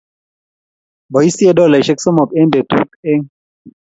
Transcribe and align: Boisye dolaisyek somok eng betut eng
Boisye 1.11 1.51
dolaisyek 1.57 1.99
somok 2.05 2.29
eng 2.39 2.51
betut 2.53 2.89
eng 3.11 3.23